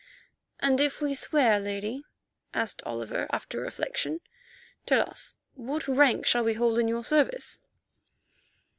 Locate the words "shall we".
6.25-6.55